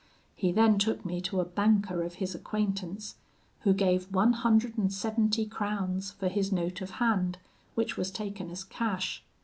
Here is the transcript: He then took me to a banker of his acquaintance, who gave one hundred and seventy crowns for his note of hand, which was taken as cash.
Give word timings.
He 0.35 0.51
then 0.51 0.79
took 0.79 1.05
me 1.05 1.21
to 1.21 1.41
a 1.41 1.45
banker 1.45 2.01
of 2.01 2.15
his 2.15 2.33
acquaintance, 2.33 3.17
who 3.59 3.71
gave 3.71 4.11
one 4.11 4.33
hundred 4.33 4.75
and 4.75 4.91
seventy 4.91 5.45
crowns 5.45 6.09
for 6.13 6.27
his 6.27 6.51
note 6.51 6.81
of 6.81 6.89
hand, 6.97 7.37
which 7.75 7.97
was 7.97 8.09
taken 8.09 8.49
as 8.49 8.63
cash. 8.63 9.21